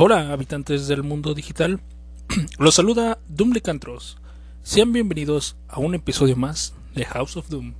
Hola, 0.00 0.32
habitantes 0.32 0.86
del 0.86 1.02
mundo 1.02 1.34
digital. 1.34 1.80
Los 2.60 2.76
saluda 2.76 3.18
Doom 3.26 3.50
Licantros. 3.50 4.16
Sean 4.62 4.92
bienvenidos 4.92 5.56
a 5.66 5.80
un 5.80 5.92
episodio 5.96 6.36
más 6.36 6.72
de 6.94 7.04
House 7.04 7.36
of 7.36 7.48
Doom. 7.48 7.74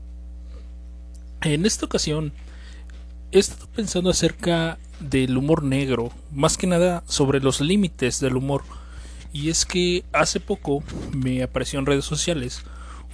En 1.42 1.64
esta 1.64 1.86
ocasión 1.86 2.32
he 3.30 3.38
estado 3.38 3.68
pensando 3.68 4.10
acerca 4.10 4.78
del 4.98 5.36
humor 5.36 5.62
negro, 5.62 6.10
más 6.32 6.56
que 6.56 6.66
nada 6.66 7.04
sobre 7.06 7.38
los 7.38 7.60
límites 7.60 8.18
del 8.18 8.34
humor. 8.34 8.64
Y 9.32 9.48
es 9.50 9.64
que 9.64 10.04
hace 10.12 10.40
poco 10.40 10.82
me 11.12 11.44
apareció 11.44 11.78
en 11.78 11.86
redes 11.86 12.04
sociales 12.04 12.64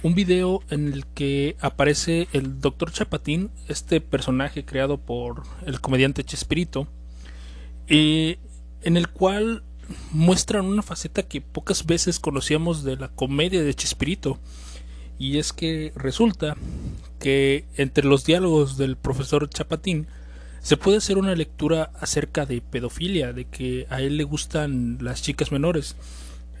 un 0.01 0.15
video 0.15 0.63
en 0.71 0.91
el 0.91 1.05
que 1.05 1.57
aparece 1.61 2.27
el 2.33 2.59
Dr. 2.59 2.91
Chapatín, 2.91 3.51
este 3.67 4.01
personaje 4.01 4.65
creado 4.65 4.97
por 4.97 5.43
el 5.67 5.79
comediante 5.79 6.23
Chespirito, 6.23 6.87
y 7.87 8.37
en 8.85 8.97
el 8.97 9.09
cual 9.09 9.63
muestran 10.11 10.65
una 10.65 10.81
faceta 10.81 11.23
que 11.23 11.41
pocas 11.41 11.85
veces 11.85 12.19
conocíamos 12.19 12.83
de 12.83 12.95
la 12.95 13.09
comedia 13.09 13.63
de 13.63 13.73
Chespirito. 13.73 14.39
Y 15.19 15.37
es 15.37 15.53
que 15.53 15.91
resulta 15.95 16.55
que 17.19 17.65
entre 17.77 18.05
los 18.05 18.25
diálogos 18.25 18.77
del 18.77 18.95
profesor 18.95 19.49
Chapatín 19.49 20.07
se 20.61 20.77
puede 20.77 20.97
hacer 20.97 21.17
una 21.17 21.35
lectura 21.35 21.91
acerca 21.99 22.45
de 22.45 22.61
pedofilia, 22.61 23.33
de 23.33 23.45
que 23.45 23.85
a 23.89 24.01
él 24.01 24.17
le 24.17 24.23
gustan 24.23 24.97
las 25.01 25.21
chicas 25.21 25.51
menores. 25.51 25.95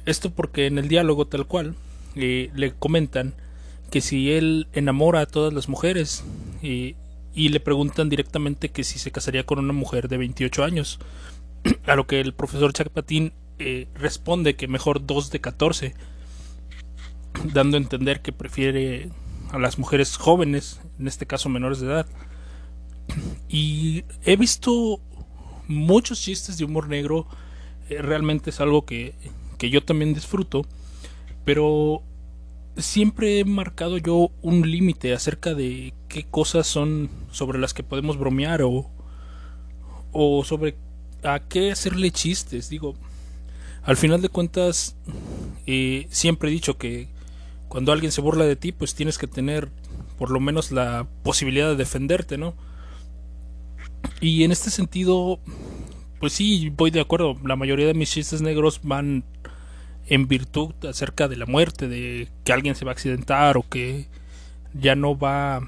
Esto 0.05 0.29
porque 0.29 0.67
en 0.67 0.77
el 0.77 0.87
diálogo 0.87 1.25
tal 1.25 1.47
cual 1.47 1.75
eh, 2.15 2.51
le 2.55 2.73
comentan 2.73 3.33
que 3.91 4.01
si 4.01 4.31
él 4.31 4.67
enamora 4.73 5.21
a 5.21 5.25
todas 5.25 5.53
las 5.53 5.69
mujeres 5.69 6.23
eh, 6.61 6.95
y 7.33 7.49
le 7.49 7.59
preguntan 7.59 8.09
directamente 8.09 8.69
que 8.69 8.83
si 8.83 8.99
se 8.99 9.11
casaría 9.11 9.45
con 9.45 9.59
una 9.59 9.73
mujer 9.73 10.07
de 10.07 10.17
28 10.17 10.63
años. 10.63 10.99
A 11.85 11.95
lo 11.95 12.07
que 12.07 12.19
el 12.19 12.33
profesor 12.33 12.73
Chapatín 12.73 13.33
eh, 13.59 13.87
responde 13.95 14.55
que 14.55 14.67
mejor 14.67 15.05
dos 15.05 15.31
de 15.31 15.41
14, 15.41 15.93
dando 17.53 17.77
a 17.77 17.79
entender 17.79 18.21
que 18.21 18.31
prefiere 18.31 19.09
a 19.51 19.59
las 19.59 19.77
mujeres 19.77 20.17
jóvenes, 20.17 20.81
en 20.99 21.07
este 21.07 21.25
caso 21.25 21.49
menores 21.49 21.79
de 21.79 21.87
edad. 21.87 22.07
Y 23.47 24.03
he 24.23 24.35
visto 24.35 24.99
muchos 25.67 26.21
chistes 26.21 26.57
de 26.57 26.65
humor 26.65 26.89
negro, 26.89 27.27
eh, 27.89 28.01
realmente 28.01 28.49
es 28.49 28.59
algo 28.59 28.85
que, 28.85 29.15
que 29.57 29.69
yo 29.69 29.83
también 29.83 30.13
disfruto, 30.13 30.65
pero 31.43 32.03
siempre 32.77 33.39
he 33.39 33.45
marcado 33.45 33.97
yo 33.97 34.31
un 34.41 34.69
límite 34.69 35.13
acerca 35.13 35.53
de 35.53 35.93
qué 36.07 36.23
cosas 36.23 36.67
son 36.67 37.09
sobre 37.31 37.59
las 37.59 37.73
que 37.73 37.83
podemos 37.83 38.17
bromear 38.17 38.61
o, 38.63 38.89
o 40.11 40.43
sobre 40.43 40.75
a 41.25 41.39
qué 41.39 41.71
hacerle 41.71 42.11
chistes. 42.11 42.69
Digo, 42.69 42.95
al 43.83 43.97
final 43.97 44.21
de 44.21 44.29
cuentas, 44.29 44.95
eh, 45.65 46.07
siempre 46.09 46.49
he 46.49 46.53
dicho 46.53 46.77
que 46.77 47.07
cuando 47.67 47.91
alguien 47.91 48.11
se 48.11 48.21
burla 48.21 48.45
de 48.45 48.55
ti, 48.55 48.71
pues 48.71 48.95
tienes 48.95 49.17
que 49.17 49.27
tener 49.27 49.69
por 50.17 50.31
lo 50.31 50.39
menos 50.39 50.71
la 50.71 51.07
posibilidad 51.23 51.67
de 51.69 51.75
defenderte, 51.75 52.37
¿no? 52.37 52.53
Y 54.21 54.43
en 54.43 54.51
este 54.51 54.69
sentido, 54.69 55.39
pues 56.19 56.33
sí, 56.33 56.69
voy 56.69 56.91
de 56.91 57.01
acuerdo. 57.01 57.35
La 57.43 57.55
mayoría 57.55 57.87
de 57.87 57.93
mis 57.93 58.11
chistes 58.11 58.41
negros 58.41 58.79
van 58.83 59.23
en 60.07 60.27
virtud 60.27 60.73
acerca 60.87 61.27
de 61.27 61.35
la 61.35 61.45
muerte, 61.45 61.87
de 61.87 62.29
que 62.43 62.53
alguien 62.53 62.75
se 62.75 62.85
va 62.85 62.91
a 62.91 62.93
accidentar 62.93 63.57
o 63.57 63.67
que 63.67 64.07
ya 64.73 64.95
no 64.95 65.17
va 65.17 65.61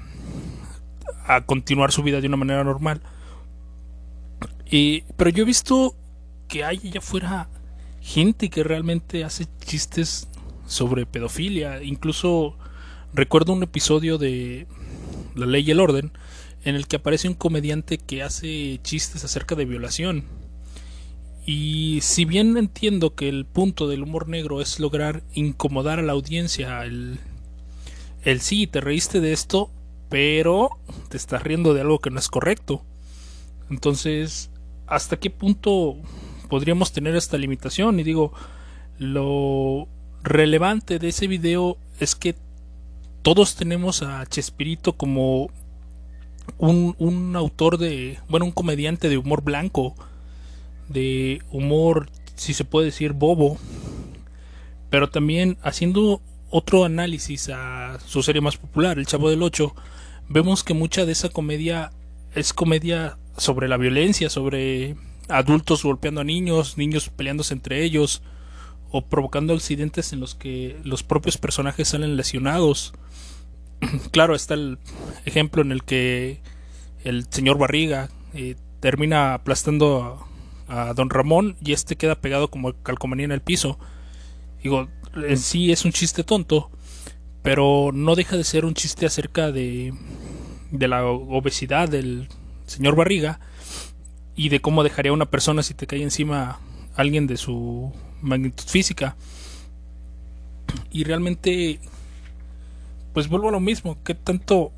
a 1.26 1.40
continuar 1.44 1.92
su 1.92 2.02
vida 2.02 2.20
de 2.20 2.28
una 2.28 2.36
manera 2.36 2.64
normal. 2.64 3.02
Pero 4.70 5.30
yo 5.30 5.42
he 5.42 5.46
visto 5.46 5.94
que 6.48 6.64
hay 6.64 6.78
allá 6.84 6.98
afuera 6.98 7.48
gente 8.00 8.50
que 8.50 8.62
realmente 8.62 9.24
hace 9.24 9.46
chistes 9.64 10.28
sobre 10.66 11.06
pedofilia. 11.06 11.82
Incluso 11.82 12.56
recuerdo 13.12 13.52
un 13.52 13.62
episodio 13.62 14.18
de 14.18 14.66
La 15.34 15.46
Ley 15.46 15.64
y 15.66 15.70
el 15.70 15.80
Orden 15.80 16.12
en 16.64 16.74
el 16.74 16.86
que 16.86 16.96
aparece 16.96 17.28
un 17.28 17.34
comediante 17.34 17.98
que 17.98 18.22
hace 18.22 18.80
chistes 18.82 19.24
acerca 19.24 19.54
de 19.54 19.64
violación. 19.64 20.24
Y 21.46 22.00
si 22.02 22.26
bien 22.26 22.58
entiendo 22.58 23.14
que 23.14 23.30
el 23.30 23.46
punto 23.46 23.88
del 23.88 24.02
humor 24.02 24.28
negro 24.28 24.60
es 24.60 24.80
lograr 24.80 25.22
incomodar 25.32 25.98
a 25.98 26.02
la 26.02 26.12
audiencia, 26.12 26.84
el 26.84 27.18
sí, 28.40 28.66
te 28.66 28.82
reíste 28.82 29.20
de 29.20 29.32
esto, 29.32 29.70
pero 30.10 30.68
te 31.08 31.16
estás 31.16 31.42
riendo 31.42 31.72
de 31.72 31.80
algo 31.80 32.00
que 32.00 32.10
no 32.10 32.18
es 32.18 32.28
correcto. 32.28 32.84
Entonces, 33.70 34.50
¿hasta 34.88 35.18
qué 35.18 35.30
punto 35.30 35.96
podríamos 36.48 36.92
tener 36.92 37.14
esta 37.16 37.38
limitación? 37.38 38.00
Y 38.00 38.02
digo, 38.02 38.32
lo 38.98 39.88
relevante 40.22 40.98
de 40.98 41.08
ese 41.08 41.26
video 41.26 41.76
es 42.00 42.14
que 42.14 42.34
todos 43.22 43.56
tenemos 43.56 44.02
a 44.02 44.26
Chespirito 44.26 44.94
como 44.94 45.50
un, 46.56 46.94
un 46.98 47.36
autor 47.36 47.78
de, 47.78 48.18
bueno, 48.28 48.46
un 48.46 48.52
comediante 48.52 49.08
de 49.08 49.18
humor 49.18 49.42
blanco 49.42 49.94
de 50.88 51.42
humor, 51.50 52.08
si 52.34 52.54
se 52.54 52.64
puede 52.64 52.86
decir, 52.86 53.12
bobo, 53.12 53.58
pero 54.90 55.10
también 55.10 55.58
haciendo 55.62 56.20
otro 56.50 56.84
análisis 56.84 57.50
a 57.50 57.98
su 58.06 58.22
serie 58.22 58.40
más 58.40 58.56
popular, 58.56 58.98
El 58.98 59.06
Chavo 59.06 59.30
del 59.30 59.42
Ocho, 59.42 59.74
vemos 60.28 60.64
que 60.64 60.74
mucha 60.74 61.04
de 61.04 61.12
esa 61.12 61.28
comedia 61.28 61.92
es 62.34 62.52
comedia 62.52 63.18
sobre 63.38 63.68
la 63.68 63.76
violencia, 63.76 64.28
sobre 64.28 64.96
adultos 65.28 65.82
golpeando 65.82 66.20
a 66.20 66.24
niños, 66.24 66.76
niños 66.76 67.08
peleándose 67.08 67.54
entre 67.54 67.82
ellos, 67.82 68.22
o 68.90 69.06
provocando 69.06 69.54
accidentes 69.54 70.12
en 70.12 70.20
los 70.20 70.34
que 70.34 70.76
los 70.84 71.02
propios 71.02 71.38
personajes 71.38 71.88
salen 71.88 72.16
lesionados. 72.16 72.94
claro, 74.12 74.34
está 74.34 74.54
el 74.54 74.78
ejemplo 75.24 75.62
en 75.62 75.72
el 75.72 75.84
que 75.84 76.40
el 77.04 77.26
señor 77.30 77.58
Barriga 77.58 78.08
eh, 78.34 78.56
termina 78.80 79.34
aplastando 79.34 80.26
a 80.68 80.92
don 80.94 81.10
Ramón 81.10 81.56
y 81.62 81.72
este 81.72 81.96
queda 81.96 82.20
pegado 82.20 82.48
como 82.48 82.74
calcomanía 82.82 83.24
en 83.26 83.32
el 83.32 83.40
piso. 83.40 83.78
Digo, 84.62 84.88
en 85.14 85.38
sí 85.38 85.70
es 85.70 85.84
un 85.84 85.92
chiste 85.92 86.24
tonto, 86.24 86.70
pero 87.42 87.90
no 87.92 88.14
deja 88.14 88.36
de 88.36 88.44
ser 88.44 88.64
un 88.64 88.74
chiste 88.74 89.06
acerca 89.06 89.52
de, 89.52 89.94
de 90.70 90.88
la 90.88 91.04
obesidad 91.06 91.88
del 91.88 92.28
señor 92.68 92.96
Barriga 92.96 93.40
y 94.36 94.50
de 94.50 94.60
cómo 94.60 94.84
dejaría 94.84 95.10
a 95.10 95.14
una 95.14 95.30
persona 95.30 95.62
si 95.62 95.74
te 95.74 95.86
cae 95.86 96.02
encima 96.02 96.60
alguien 96.94 97.26
de 97.26 97.36
su 97.36 97.92
magnitud 98.22 98.64
física. 98.64 99.16
Y 100.90 101.04
realmente, 101.04 101.80
pues 103.12 103.28
vuelvo 103.28 103.48
a 103.48 103.52
lo 103.52 103.60
mismo, 103.60 103.98
¿qué 104.04 104.14
tanto 104.14 104.72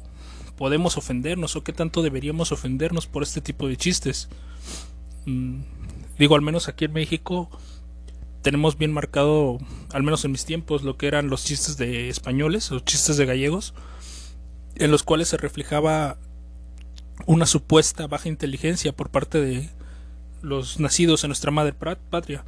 podemos 0.57 0.97
ofendernos 0.97 1.57
o 1.57 1.65
qué 1.65 1.73
tanto 1.73 2.03
deberíamos 2.03 2.53
ofendernos 2.53 3.07
por 3.07 3.23
este 3.23 3.41
tipo 3.41 3.69
de 3.69 3.77
chistes? 3.77 4.29
Mm, 5.27 5.61
digo, 6.19 6.37
al 6.37 6.43
menos 6.43 6.69
aquí 6.69 6.85
en 6.87 6.93
México 6.93 7.51
tenemos 8.43 8.79
bien 8.79 8.93
marcado, 8.93 9.59
al 9.93 10.03
menos 10.03 10.25
en 10.25 10.33
mis 10.33 10.45
tiempos, 10.45 10.83
lo 10.83 10.97
que 10.97 11.07
eran 11.07 11.29
los 11.29 11.45
chistes 11.45 11.77
de 11.77 12.09
españoles 12.09 12.71
o 12.73 12.81
chistes 12.81 13.17
de 13.17 13.27
gallegos, 13.27 13.75
en 14.77 14.91
los 14.91 15.03
cuales 15.03 15.29
se 15.29 15.37
reflejaba 15.37 16.19
una 17.27 17.47
supuesta 17.47 18.07
baja 18.07 18.29
inteligencia 18.29 18.93
por 18.93 19.11
parte 19.11 19.41
de 19.41 19.69
los 20.43 20.81
nacidos 20.81 21.25
en 21.25 21.29
nuestra 21.29 21.51
madre 21.51 21.73
patria. 21.73 22.45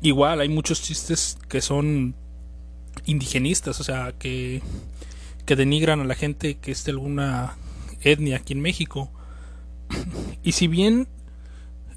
Igual 0.00 0.40
hay 0.40 0.48
muchos 0.48 0.82
chistes 0.82 1.38
que 1.48 1.60
son 1.60 2.14
indigenistas, 3.06 3.80
o 3.80 3.84
sea, 3.84 4.12
que, 4.18 4.62
que 5.46 5.56
denigran 5.56 6.00
a 6.00 6.04
la 6.04 6.14
gente 6.14 6.56
que 6.56 6.72
es 6.72 6.84
de 6.84 6.92
alguna 6.92 7.56
etnia 8.02 8.36
aquí 8.36 8.52
en 8.52 8.60
México. 8.60 9.10
Y 10.42 10.52
si 10.52 10.68
bien 10.68 11.08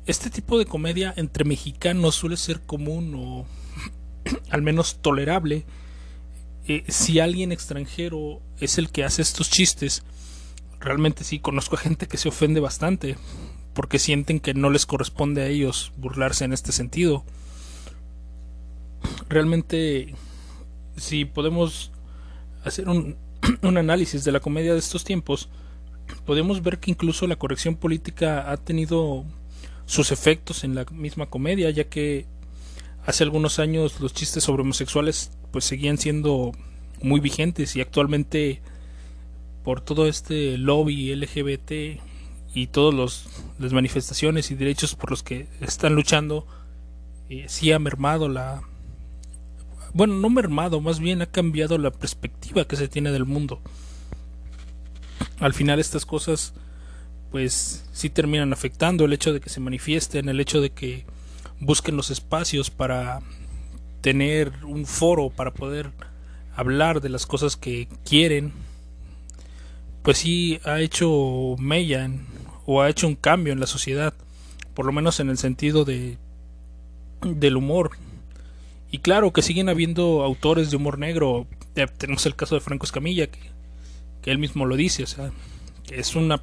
este 0.06 0.30
tipo 0.30 0.58
de 0.58 0.66
comedia 0.66 1.14
entre 1.18 1.44
mexicanos 1.44 2.16
suele 2.16 2.38
ser 2.38 2.62
común 2.62 3.14
o 3.16 3.46
al 4.50 4.62
menos 4.62 5.00
tolerable, 5.02 5.66
eh, 6.68 6.84
si 6.88 7.20
alguien 7.20 7.52
extranjero 7.52 8.42
es 8.60 8.78
el 8.78 8.90
que 8.90 9.04
hace 9.04 9.22
estos 9.22 9.50
chistes, 9.50 10.04
realmente 10.80 11.24
sí 11.24 11.40
conozco 11.40 11.76
a 11.76 11.80
gente 11.80 12.08
que 12.08 12.18
se 12.18 12.30
ofende 12.30 12.60
bastante 12.60 13.18
porque 13.74 14.00
sienten 14.00 14.40
que 14.40 14.54
no 14.54 14.70
les 14.70 14.86
corresponde 14.86 15.42
a 15.42 15.48
ellos 15.48 15.92
burlarse 15.98 16.46
en 16.46 16.54
este 16.54 16.72
sentido. 16.72 17.24
Realmente, 19.30 20.16
si 20.96 21.26
podemos 21.26 21.92
hacer 22.64 22.90
un, 22.90 23.18
un 23.62 23.78
análisis 23.78 24.24
de 24.24 24.32
la 24.32 24.40
comedia 24.40 24.74
de 24.74 24.80
estos 24.80 25.04
tiempos, 25.04 25.50
podemos 26.26 26.64
ver 26.64 26.80
que 26.80 26.92
incluso 26.92 27.28
la 27.28 27.36
corrección 27.36 27.76
política 27.76 28.52
ha 28.52 28.58
tenido 28.58 29.26
sus 29.86 30.12
efectos 30.12 30.64
en 30.64 30.76
la 30.76 30.86
misma 30.86 31.28
comedia, 31.28 31.70
ya 31.70 31.86
que 31.86 32.26
hace 33.06 33.24
algunos 33.24 33.60
años 33.60 34.00
los 34.00 34.14
chistes 34.14 34.44
sobre 34.44 34.64
homosexuales 34.64 35.32
pues 35.52 35.66
seguían 35.66 35.98
siendo 35.98 36.52
muy 37.02 37.20
vigentes 37.20 37.76
y 37.76 37.82
actualmente 37.82 38.62
por 39.68 39.82
todo 39.82 40.08
este 40.08 40.58
lobby 40.58 41.14
LGBT 41.14 42.00
y 42.54 42.68
todas 42.68 43.28
las 43.60 43.74
manifestaciones 43.74 44.50
y 44.50 44.56
derechos 44.56 44.96
por 44.96 45.10
los 45.10 45.24
que 45.24 45.50
están 45.60 45.94
luchando, 45.94 46.48
eh, 47.28 47.48
sí 47.50 47.74
ha 47.74 47.78
mermado 47.78 48.30
la... 48.30 48.62
Bueno, 49.94 50.14
no 50.14 50.30
mermado, 50.30 50.80
más 50.80 51.02
bien 51.02 51.22
ha 51.22 51.26
cambiado 51.26 51.78
la 51.78 51.92
perspectiva 51.92 52.64
que 52.64 52.78
se 52.78 52.88
tiene 52.88 53.12
del 53.12 53.26
mundo. 53.26 53.60
Al 55.38 55.54
final 55.54 55.82
estas 55.82 56.06
cosas 56.06 56.54
pues 57.30 57.84
sí 57.92 58.10
terminan 58.10 58.54
afectando 58.54 59.04
el 59.04 59.12
hecho 59.12 59.34
de 59.34 59.42
que 59.42 59.50
se 59.50 59.60
manifiesten, 59.60 60.30
el 60.30 60.40
hecho 60.40 60.62
de 60.62 60.70
que 60.70 61.04
busquen 61.60 61.98
los 61.98 62.10
espacios 62.10 62.70
para 62.70 63.20
tener 64.00 64.64
un 64.64 64.86
foro 64.86 65.30
para 65.30 65.54
poder 65.54 65.92
hablar 66.56 67.02
de 67.02 67.10
las 67.10 67.26
cosas 67.26 67.58
que 67.58 67.90
quieren, 68.06 68.54
pues 70.08 70.20
sí 70.20 70.62
ha 70.64 70.80
hecho 70.80 71.58
mella 71.60 72.10
o 72.66 72.82
ha 72.82 72.90
hecho 72.90 73.10
un 73.10 73.16
cambio 73.16 73.52
en 73.52 73.60
la 73.60 73.68
sociedad, 73.68 74.14
por 74.74 74.86
lo 74.86 74.94
menos 74.94 75.20
en 75.20 75.30
el 75.30 75.38
sentido 75.38 75.84
de 75.84 76.18
del 77.22 77.58
humor. 77.58 77.92
Y 78.90 79.00
claro 79.00 79.34
que 79.34 79.42
siguen 79.42 79.68
habiendo 79.68 80.24
autores 80.24 80.72
de 80.72 80.78
humor 80.78 80.98
negro. 80.98 81.46
tenemos 81.98 82.26
el 82.26 82.38
caso 82.38 82.56
de 82.56 82.62
Franco 82.62 82.86
Escamilla, 82.86 83.28
que, 83.28 83.52
él 84.32 84.38
mismo 84.38 84.66
lo 84.66 84.78
dice, 84.78 85.04
o 85.04 85.08
sea, 85.08 85.30
que 85.86 86.00
es 86.00 86.16
una 86.16 86.42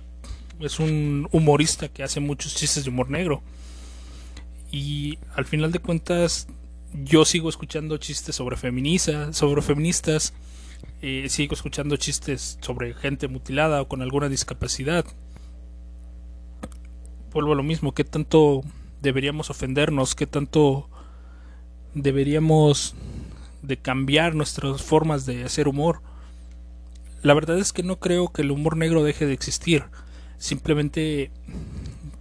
es 0.61 0.79
un 0.79 1.27
humorista 1.33 1.89
que 1.89 2.03
hace 2.03 2.21
muchos 2.21 2.55
chistes 2.55 2.85
de 2.85 2.91
humor 2.91 3.09
negro. 3.09 3.43
Y 4.71 5.19
al 5.37 5.47
final 5.47 5.73
de 5.73 5.79
cuentas, 5.79 6.49
yo 6.93 7.25
sigo 7.25 7.49
escuchando 7.49 7.97
chistes 7.97 8.37
sobre 8.37 8.59
feministas, 8.59 9.35
sobre 9.35 9.63
feministas, 9.63 10.35
eh, 11.03 11.29
sigo 11.29 11.55
escuchando 11.55 11.97
chistes 11.97 12.59
sobre 12.61 12.95
gente 12.95 13.29
mutilada 13.29 13.83
o 13.83 13.89
con 13.89 14.03
alguna 14.03 14.29
discapacidad. 14.29 15.05
Vuelvo 17.33 17.53
a 17.53 17.57
lo 17.57 17.63
mismo, 17.63 17.93
¿qué 17.93 18.05
tanto 18.05 18.63
deberíamos 19.03 19.51
ofendernos? 19.51 20.15
¿Qué 20.15 20.27
tanto 20.27 20.89
deberíamos 21.95 22.95
de 23.63 23.77
cambiar 23.77 24.35
nuestras 24.35 24.83
formas 24.83 25.27
de 25.27 25.45
hacer 25.45 25.69
humor? 25.69 26.01
La 27.23 27.35
verdad 27.35 27.59
es 27.59 27.73
que 27.73 27.83
no 27.83 27.99
creo 27.99 28.29
que 28.29 28.43
el 28.43 28.51
humor 28.51 28.77
negro 28.77 29.03
deje 29.03 29.27
de 29.27 29.33
existir. 29.33 29.85
Simplemente, 30.39 31.31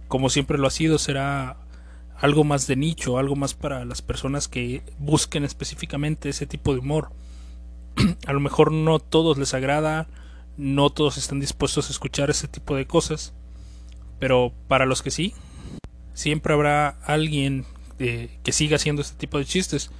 como 0.08 0.30
siempre 0.30 0.58
lo 0.58 0.66
ha 0.66 0.70
sido, 0.70 0.98
será 0.98 1.58
algo 2.16 2.42
más 2.44 2.66
de 2.66 2.76
nicho, 2.76 3.18
algo 3.18 3.36
más 3.36 3.54
para 3.54 3.84
las 3.84 4.02
personas 4.02 4.48
que 4.48 4.82
busquen 4.98 5.44
específicamente 5.44 6.28
ese 6.28 6.46
tipo 6.46 6.72
de 6.72 6.80
humor. 6.80 7.10
a 8.26 8.32
lo 8.32 8.40
mejor 8.40 8.72
no 8.72 8.98
todos 8.98 9.38
les 9.38 9.54
agrada, 9.54 10.08
no 10.56 10.90
todos 10.90 11.16
están 11.18 11.40
dispuestos 11.40 11.88
a 11.88 11.92
escuchar 11.92 12.30
ese 12.30 12.48
tipo 12.48 12.76
de 12.76 12.86
cosas, 12.86 13.34
pero 14.18 14.52
para 14.68 14.86
los 14.86 15.02
que 15.02 15.10
sí, 15.10 15.34
siempre 16.14 16.54
habrá 16.54 16.90
alguien 17.04 17.66
eh, 17.98 18.38
que 18.42 18.52
siga 18.52 18.76
haciendo 18.76 19.02
este 19.02 19.16
tipo 19.16 19.38
de 19.38 19.44
chistes. 19.44 19.90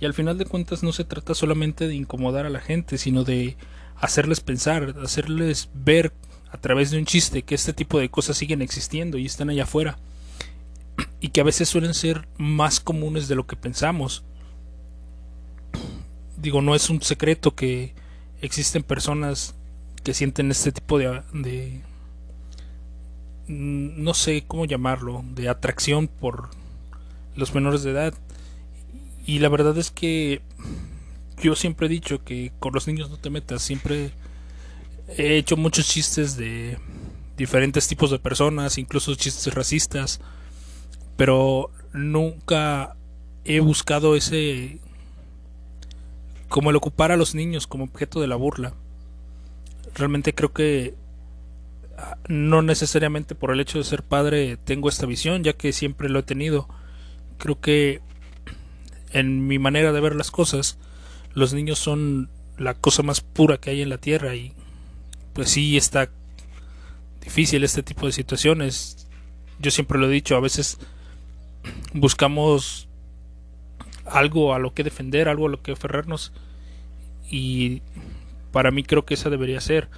Y 0.00 0.06
al 0.06 0.14
final 0.14 0.38
de 0.38 0.46
cuentas 0.46 0.82
no 0.82 0.92
se 0.92 1.04
trata 1.04 1.34
solamente 1.34 1.86
de 1.86 1.94
incomodar 1.94 2.46
a 2.46 2.50
la 2.50 2.60
gente, 2.60 2.98
sino 2.98 3.24
de 3.24 3.56
hacerles 3.96 4.40
pensar, 4.40 4.94
hacerles 5.02 5.68
ver 5.72 6.12
a 6.50 6.58
través 6.58 6.90
de 6.90 6.98
un 6.98 7.06
chiste 7.06 7.42
que 7.42 7.54
este 7.54 7.72
tipo 7.72 7.98
de 7.98 8.10
cosas 8.10 8.36
siguen 8.36 8.62
existiendo 8.62 9.18
y 9.18 9.26
están 9.26 9.50
allá 9.50 9.64
afuera 9.64 9.98
y 11.20 11.28
que 11.28 11.40
a 11.40 11.44
veces 11.44 11.68
suelen 11.68 11.94
ser 11.94 12.26
más 12.38 12.80
comunes 12.80 13.28
de 13.28 13.34
lo 13.34 13.46
que 13.46 13.56
pensamos. 13.56 14.24
Digo, 16.44 16.62
no 16.62 16.76
es 16.76 16.90
un 16.90 17.02
secreto 17.02 17.56
que 17.56 17.94
existen 18.40 18.84
personas 18.84 19.56
que 20.04 20.14
sienten 20.14 20.50
este 20.50 20.70
tipo 20.70 20.98
de, 20.98 21.22
de 21.32 21.80
no 23.48 24.14
sé 24.14 24.44
cómo 24.46 24.64
llamarlo, 24.64 25.24
de 25.34 25.48
atracción 25.48 26.06
por 26.06 26.50
los 27.34 27.54
menores 27.54 27.82
de 27.82 27.90
edad. 27.90 28.14
Y 29.26 29.40
la 29.40 29.48
verdad 29.48 29.76
es 29.78 29.90
que 29.90 30.42
yo 31.42 31.56
siempre 31.56 31.86
he 31.86 31.90
dicho 31.90 32.22
que 32.22 32.52
con 32.60 32.72
los 32.74 32.86
niños 32.86 33.10
no 33.10 33.16
te 33.16 33.30
metas, 33.30 33.62
siempre 33.62 34.12
he 35.16 35.36
hecho 35.36 35.56
muchos 35.56 35.88
chistes 35.88 36.36
de 36.36 36.78
diferentes 37.36 37.88
tipos 37.88 38.12
de 38.12 38.20
personas, 38.20 38.78
incluso 38.78 39.14
chistes 39.16 39.52
racistas 39.52 40.20
pero 41.16 41.70
nunca 41.92 42.96
he 43.44 43.60
buscado 43.60 44.16
ese 44.16 44.78
como 46.48 46.70
el 46.70 46.76
ocupar 46.76 47.12
a 47.12 47.16
los 47.16 47.34
niños 47.34 47.66
como 47.66 47.84
objeto 47.84 48.20
de 48.20 48.26
la 48.26 48.36
burla. 48.36 48.74
Realmente 49.94 50.34
creo 50.34 50.52
que 50.52 50.94
ah, 51.98 52.16
no 52.28 52.62
necesariamente 52.62 53.34
por 53.34 53.50
el 53.50 53.60
hecho 53.60 53.78
de 53.78 53.84
ser 53.84 54.02
padre 54.02 54.56
tengo 54.56 54.88
esta 54.88 55.06
visión, 55.06 55.44
ya 55.44 55.52
que 55.52 55.72
siempre 55.72 56.08
lo 56.08 56.20
he 56.20 56.24
tenido. 56.24 56.68
Creo 57.38 57.60
que 57.60 58.00
en 59.12 59.46
mi 59.46 59.58
manera 59.58 59.92
de 59.92 60.00
ver 60.00 60.16
las 60.16 60.30
cosas, 60.30 60.78
los 61.32 61.54
niños 61.54 61.78
son 61.78 62.30
la 62.58 62.74
cosa 62.74 63.02
más 63.02 63.20
pura 63.20 63.58
que 63.58 63.70
hay 63.70 63.82
en 63.82 63.88
la 63.88 63.98
tierra 63.98 64.34
y 64.34 64.52
pues 65.32 65.50
sí 65.50 65.76
está 65.76 66.10
difícil 67.20 67.64
este 67.64 67.82
tipo 67.82 68.06
de 68.06 68.12
situaciones. 68.12 69.08
Yo 69.58 69.70
siempre 69.70 69.98
lo 69.98 70.06
he 70.06 70.12
dicho, 70.12 70.36
a 70.36 70.40
veces 70.40 70.78
buscamos 71.92 72.88
algo 74.06 74.54
a 74.54 74.58
lo 74.58 74.74
que 74.74 74.84
defender, 74.84 75.28
algo 75.28 75.46
a 75.46 75.50
lo 75.50 75.62
que 75.62 75.72
aferrarnos 75.72 76.32
y 77.30 77.82
para 78.52 78.70
mí 78.70 78.82
creo 78.84 79.04
que 79.04 79.14
esa 79.14 79.30
debería 79.30 79.60
ser. 79.60 79.88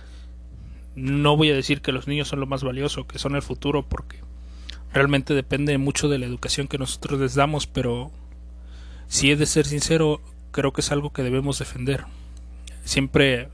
No 0.95 1.37
voy 1.37 1.51
a 1.51 1.55
decir 1.55 1.83
que 1.83 1.93
los 1.93 2.09
niños 2.09 2.29
son 2.29 2.41
lo 2.41 2.47
más 2.47 2.65
valioso, 2.65 3.07
que 3.07 3.19
son 3.19 3.35
el 3.35 3.43
futuro, 3.43 3.87
porque 3.87 4.21
realmente 4.93 5.35
depende 5.35 5.77
mucho 5.77 6.09
de 6.09 6.19
la 6.19 6.27
educación 6.27 6.69
que 6.69 6.79
nosotros 6.79 7.21
les 7.21 7.35
damos, 7.35 7.67
pero 7.67 8.11
si 9.09 9.31
he 9.31 9.37
de 9.37 9.47
ser 9.47 9.67
sincero, 9.67 10.23
creo 10.53 10.73
que 10.73 10.81
es 10.81 10.91
algo 10.93 11.13
que 11.13 11.23
debemos 11.23 11.59
defender. 11.59 12.05
Siempre 12.85 13.49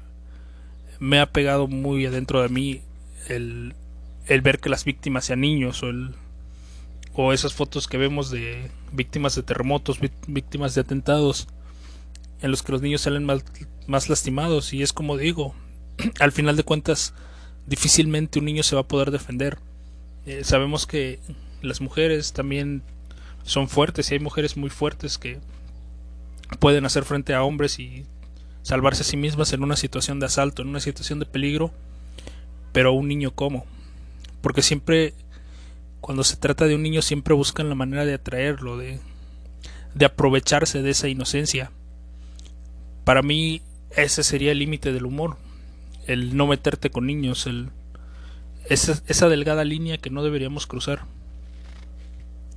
me 1.01 1.19
ha 1.19 1.33
pegado 1.33 1.67
muy 1.67 2.07
adentro 2.07 2.43
de 2.43 2.49
mí 2.49 2.81
el, 3.29 3.75
ver 4.29 4.61
que 4.61 4.69
las 4.69 4.85
víctimas 4.85 5.25
sean 5.25 5.41
niños 5.41 5.83
o 5.83 5.89
el 5.89 6.15
o 7.15 7.33
esas 7.33 7.53
fotos 7.53 7.89
que 7.89 7.99
vemos 7.99 8.31
de 8.31 8.71
víctimas 8.93 9.35
de 9.35 9.43
terremotos, 9.43 9.99
víctimas 10.27 10.75
de 10.75 10.81
atentados, 10.81 11.49
en 12.41 12.51
los 12.51 12.63
que 12.63 12.73
los 12.73 12.83
niños 12.83 13.03
salen 13.03 13.25
más, 13.25 14.09
lastimados. 14.09 14.73
Y 14.73 14.83
es 14.83 14.93
como 14.93 15.17
digo, 15.17 15.55
al 16.21 16.33
final 16.33 16.57
de 16.57 16.65
cuentas, 16.65 17.15
difícilmente 17.67 18.39
un 18.39 18.47
niño 18.47 18.63
se 18.63 18.75
va 18.75 18.83
a 18.83 18.89
poder 18.89 19.11
defender. 19.11 19.59
Eh, 20.27 20.43
sabemos 20.45 20.87
que 20.87 21.21
las 21.61 21.81
mujeres 21.81 22.33
también 22.33 22.83
son 23.45 23.69
fuertes 23.69 24.11
y 24.11 24.15
hay 24.15 24.21
mujeres 24.21 24.57
muy 24.57 24.71
fuertes 24.71 25.19
que 25.19 25.39
pueden 26.59 26.85
hacer 26.85 27.05
frente 27.05 27.35
a 27.35 27.43
hombres 27.43 27.79
y 27.79 28.05
salvarse 28.63 29.03
a 29.03 29.07
sí 29.07 29.17
mismas 29.17 29.53
en 29.53 29.63
una 29.63 29.77
situación 29.77 30.21
de 30.21 30.27
asalto, 30.27 30.63
en 30.63 30.69
una 30.69 30.81
situación 30.81 31.19
de 31.19 31.27
peligro, 31.27 31.73
pero 32.73 32.93
un 32.93 33.09
niño 33.09 33.33
cómo? 33.33 33.67
Porque 34.41 34.63
siempre 34.63 35.15
cuando 36.03 36.25
se 36.25 36.37
trata 36.37 36.67
de 36.67 36.75
un 36.75 36.83
niño 36.83 37.01
siempre 37.01 37.33
buscan 37.33 37.69
la 37.69 37.77
manera 37.77 38.05
de 38.05 38.15
atraerlo, 38.15 38.77
de, 38.77 38.99
de 39.95 40.05
aprovecharse 40.05 40.83
de 40.83 40.91
esa 40.91 41.09
inocencia. 41.09 41.71
Para 43.05 43.23
mí 43.23 43.63
ese 43.93 44.25
sería 44.25 44.51
el 44.51 44.59
límite 44.59 44.93
del 44.93 45.07
humor, 45.07 45.37
el 46.09 46.37
no 46.37 46.49
meterte 46.49 46.91
con 46.91 47.07
niños, 47.07 47.47
el, 47.47 47.71
esa, 48.69 49.01
esa 49.07 49.29
delgada 49.29 49.63
línea 49.63 49.97
que 49.97 50.11
no 50.11 50.25
deberíamos 50.25 50.67
cruzar. 50.67 51.05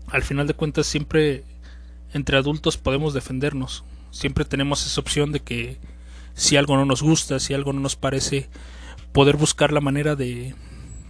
Al 0.08 0.24
final 0.24 0.48
de 0.48 0.56
cuentas 0.56 0.88
siempre 0.88 1.44
entre 2.14 2.38
adultos 2.38 2.78
podemos 2.78 3.14
defendernos, 3.14 3.84
siempre 4.10 4.46
tenemos 4.46 4.88
esa 4.88 5.00
opción 5.00 5.32
de 5.32 5.42
que 5.42 5.78
si 6.34 6.58
algo 6.58 6.78
no 6.78 6.86
nos 6.86 7.04
gusta, 7.04 7.40
si 7.40 7.54
algo 7.54 7.74
no 7.74 7.80
nos 7.80 7.96
parece, 7.96 8.50
poder 9.12 9.38
buscar 9.38 9.72
la 9.72 9.82
manera 9.82 10.16
de, 10.16 10.56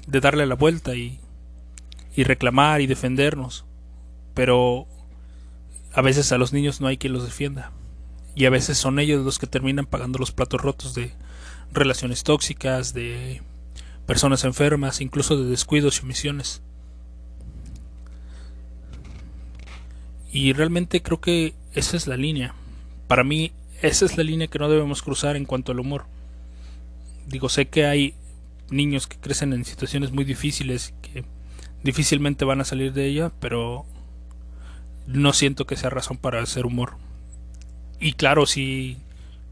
de 0.05 0.19
darle 0.19 0.45
la 0.45 0.55
vuelta 0.55 0.95
y, 0.95 1.17
y 2.15 2.23
reclamar 2.23 2.81
y 2.81 2.87
defendernos. 2.87 3.65
Pero 4.33 4.87
a 5.93 6.01
veces 6.01 6.31
a 6.31 6.37
los 6.37 6.53
niños 6.53 6.81
no 6.81 6.87
hay 6.87 6.97
quien 6.97 7.13
los 7.13 7.23
defienda. 7.23 7.71
Y 8.35 8.45
a 8.45 8.49
veces 8.49 8.77
son 8.77 8.99
ellos 8.99 9.23
los 9.23 9.39
que 9.39 9.47
terminan 9.47 9.85
pagando 9.85 10.19
los 10.19 10.31
platos 10.31 10.61
rotos 10.61 10.93
de 10.93 11.13
relaciones 11.71 12.23
tóxicas, 12.23 12.93
de 12.93 13.41
personas 14.05 14.43
enfermas, 14.43 15.01
incluso 15.01 15.37
de 15.37 15.49
descuidos 15.49 15.99
y 15.99 16.03
omisiones. 16.03 16.61
Y 20.31 20.51
realmente 20.51 21.01
creo 21.01 21.21
que 21.21 21.53
esa 21.73 21.95
es 21.95 22.07
la 22.07 22.17
línea. 22.17 22.55
Para 23.07 23.23
mí, 23.23 23.53
esa 23.81 24.05
es 24.05 24.17
la 24.17 24.23
línea 24.23 24.47
que 24.47 24.59
no 24.59 24.69
debemos 24.69 25.01
cruzar 25.01 25.37
en 25.37 25.45
cuanto 25.45 25.71
al 25.71 25.79
humor. 25.79 26.05
Digo, 27.25 27.47
sé 27.47 27.67
que 27.67 27.85
hay 27.85 28.15
niños 28.69 29.07
que 29.07 29.17
crecen 29.17 29.53
en 29.53 29.63
situaciones 29.63 30.11
muy 30.11 30.25
difíciles, 30.25 30.93
que 31.01 31.23
difícilmente 31.85 32.45
van 32.45 32.61
a 32.61 32.65
salir 32.65 32.93
de 32.93 33.05
ella, 33.05 33.31
pero 33.39 33.85
no 35.05 35.33
siento 35.33 35.67
que 35.67 35.77
sea 35.77 35.91
razón 35.91 36.17
para 36.17 36.41
hacer 36.41 36.65
humor. 36.65 36.93
Y 37.99 38.13
claro, 38.13 38.47
si 38.47 38.97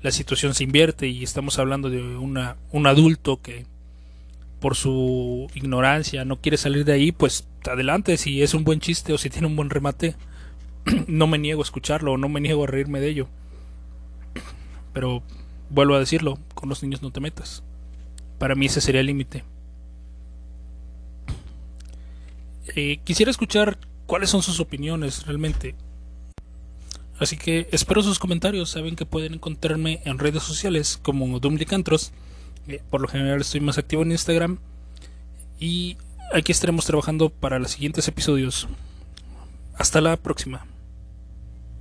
la 0.02 0.12
situación 0.12 0.56
se 0.56 0.64
invierte 0.64 1.08
y 1.08 1.24
estamos 1.24 1.60
hablando 1.60 1.92
de 1.92 2.02
una, 2.18 2.58
un 2.72 2.88
adulto 2.88 3.40
que 3.40 3.68
por 4.60 4.76
su 4.76 5.48
ignorancia 5.54 6.26
no 6.26 6.42
quiere 6.42 6.58
salir 6.58 6.86
de 6.86 6.94
ahí, 6.94 7.12
pues 7.12 7.48
adelante, 7.70 8.18
si 8.18 8.42
es 8.42 8.56
un 8.56 8.64
buen 8.64 8.80
chiste 8.80 9.14
o 9.14 9.20
si 9.20 9.30
tiene 9.30 9.46
un 9.46 9.56
buen 9.56 9.70
remate, 9.70 10.16
no 11.08 11.28
me 11.28 11.38
niego 11.38 11.62
a 11.62 11.66
escucharlo 11.66 12.14
o 12.14 12.18
no 12.18 12.30
me 12.30 12.42
niego 12.42 12.64
a 12.64 12.68
reírme 12.68 13.00
de 13.00 13.10
ello. 13.10 13.28
Pero 14.92 15.22
vuelvo 15.70 15.94
a 15.94 16.00
decirlo, 16.00 16.40
con 16.56 16.68
los 16.68 16.82
niños 16.82 17.04
no 17.04 17.12
te 17.12 17.20
metas. 17.20 17.64
Para 18.40 18.56
mí 18.56 18.66
ese 18.66 18.82
sería 18.82 19.02
el 19.02 19.08
límite. 19.08 19.44
Eh, 22.76 23.00
quisiera 23.04 23.32
escuchar 23.32 23.78
cuáles 24.06 24.30
son 24.30 24.42
sus 24.42 24.60
opiniones 24.60 25.26
realmente. 25.26 25.76
Así 27.20 27.38
que 27.38 27.68
espero 27.72 28.02
sus 28.02 28.20
comentarios. 28.20 28.70
Saben 28.70 28.96
que 28.96 29.06
pueden 29.06 29.36
encontrarme 29.36 30.02
en 30.06 30.20
redes 30.20 30.44
sociales 30.44 31.00
como 31.02 31.40
Dumlicantros. 31.40 32.12
Eh, 32.68 32.82
por 32.90 33.02
lo 33.02 33.08
general 33.08 33.42
estoy 33.42 33.60
más 33.62 33.78
activo 33.78 34.04
en 34.04 34.12
Instagram. 34.12 34.58
Y 35.60 35.98
aquí 36.34 36.52
estaremos 36.52 36.86
trabajando 36.86 37.30
para 37.30 37.60
los 37.60 37.72
siguientes 37.72 38.08
episodios. 38.08 38.68
Hasta 39.78 40.02
la 40.02 40.18
próxima. 40.18 40.66